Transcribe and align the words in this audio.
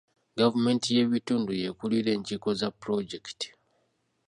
Gavumenti 0.39 0.87
y'ebitundu 0.95 1.51
y'ekulira 1.61 2.09
enkiiko 2.15 2.49
za 2.59 2.69
pulojekiti. 2.79 3.47